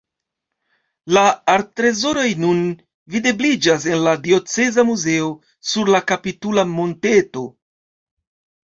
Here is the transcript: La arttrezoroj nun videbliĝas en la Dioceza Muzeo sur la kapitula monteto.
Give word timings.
La 1.17 1.25
arttrezoroj 1.55 2.25
nun 2.45 2.63
videbliĝas 3.17 3.87
en 3.93 4.03
la 4.09 4.17
Dioceza 4.25 4.87
Muzeo 4.91 5.29
sur 5.75 5.95
la 5.99 6.03
kapitula 6.15 6.67
monteto. 6.77 7.51